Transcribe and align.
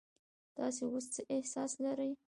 تاسو 0.57 0.83
اوس 0.93 1.05
څه 1.15 1.21
احساس 1.35 1.71
لرئ؟ 1.83 2.11